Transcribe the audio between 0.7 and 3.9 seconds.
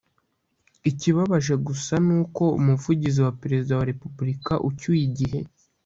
Ikibabaje gusa ni uko Umuvugizi wa Perezida wa